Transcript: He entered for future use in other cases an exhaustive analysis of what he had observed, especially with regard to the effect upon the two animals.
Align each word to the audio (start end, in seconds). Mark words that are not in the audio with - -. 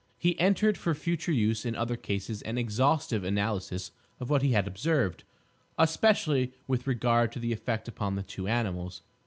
He 0.17 0.39
entered 0.39 0.79
for 0.79 0.95
future 0.95 1.31
use 1.31 1.63
in 1.63 1.75
other 1.75 1.95
cases 1.95 2.41
an 2.41 2.57
exhaustive 2.57 3.23
analysis 3.23 3.91
of 4.19 4.31
what 4.31 4.41
he 4.41 4.53
had 4.53 4.67
observed, 4.67 5.23
especially 5.77 6.53
with 6.67 6.87
regard 6.87 7.31
to 7.33 7.39
the 7.39 7.53
effect 7.53 7.87
upon 7.87 8.15
the 8.15 8.23
two 8.23 8.47
animals. 8.47 9.03